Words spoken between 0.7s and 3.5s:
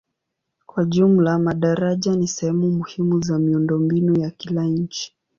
jumla madaraja ni sehemu muhimu za